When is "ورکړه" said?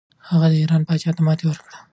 1.47-1.77